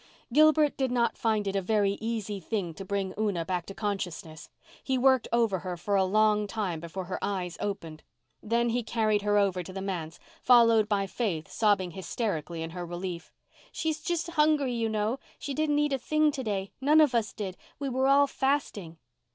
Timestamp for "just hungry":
14.01-14.73